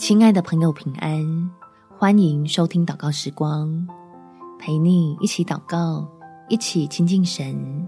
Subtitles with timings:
[0.00, 1.50] 亲爱的朋友，平安！
[1.98, 3.86] 欢迎收听祷告时光，
[4.58, 6.08] 陪你一起祷告，
[6.48, 7.86] 一起亲近神。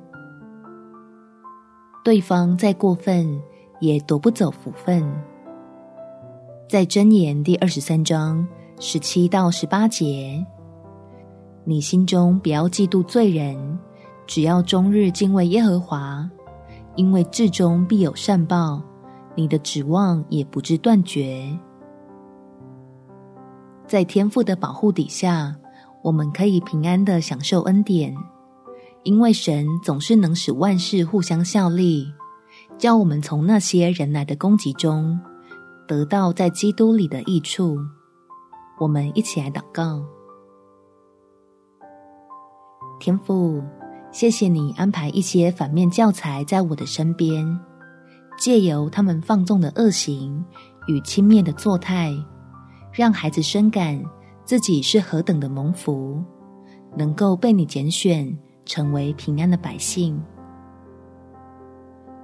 [2.05, 3.41] 对方再过分，
[3.81, 5.03] 也夺不走福分。
[6.69, 8.47] 在箴言第二十三章
[8.79, 10.45] 十七到十八节，
[11.65, 13.79] 你心中不要嫉妒罪人，
[14.27, 16.31] 只要终日敬畏耶和华，
[16.95, 18.83] 因为至终必有善报，
[19.35, 21.59] 你的指望也不致断绝。
[23.93, 25.55] 在天父的保护底下，
[26.03, 28.17] 我们可以平安的享受恩典，
[29.03, 32.11] 因为神总是能使万事互相效力，
[32.79, 35.21] 叫我们从那些人来的攻击中，
[35.87, 37.77] 得到在基督里的益处。
[38.81, 40.03] 我们一起来祷告：
[42.99, 43.63] 天父，
[44.11, 47.47] 谢谢你安排一些反面教材在我的身边，
[48.39, 50.43] 借由他们放纵的恶行
[50.89, 52.11] 与轻蔑的作态。
[52.93, 54.03] 让孩子深感
[54.45, 56.23] 自己是何等的蒙福，
[56.97, 60.23] 能够被你拣选成为平安的百姓。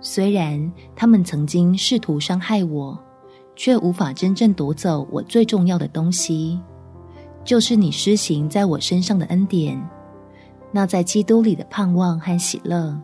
[0.01, 2.97] 虽然他们曾经试图伤害我，
[3.57, 6.61] 却无法真正夺走我最重要的东西，
[7.45, 9.77] 就是你施行在我身上的恩典，
[10.71, 12.97] 那在基督里的盼望和喜乐。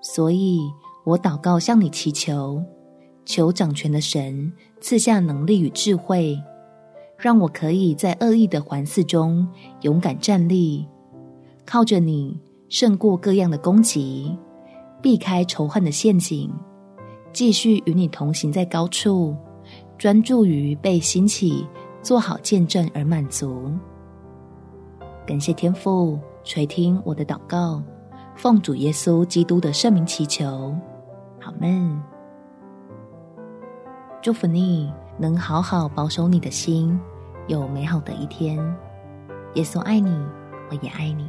[0.00, 0.60] 所以
[1.04, 2.62] 我祷告向你祈求。
[3.24, 6.36] 求掌权的神赐下能力与智慧，
[7.16, 9.46] 让我可以在恶意的环伺中
[9.82, 10.86] 勇敢站立，
[11.64, 14.36] 靠着你胜过各样的攻击，
[15.00, 16.52] 避开仇恨的陷阱，
[17.32, 19.36] 继续与你同行在高处，
[19.96, 21.66] 专注于被兴起
[22.02, 23.70] 做好见证而满足。
[25.24, 27.80] 感谢天父垂听我的祷告，
[28.34, 30.74] 奉主耶稣基督的圣名祈求，
[31.40, 32.02] 阿们。
[34.22, 36.96] 祝福你能好好保守你的心，
[37.48, 38.56] 有美好的一天。
[39.54, 40.16] 耶稣爱你，
[40.70, 41.26] 我也爱你。